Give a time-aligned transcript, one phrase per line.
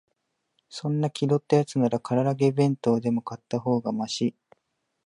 [0.67, 4.33] そんな気取ったやつなら、から揚げ弁当でも買ったほうがマシ